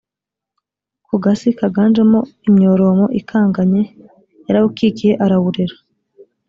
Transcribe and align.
ku 1.07 1.13
gasi 1.23 1.49
kaganjemo 1.59 2.19
imyoromo 2.47 3.05
ikanganye: 3.19 3.81
yarawukikiye, 4.45 5.13
arawurera. 5.23 5.75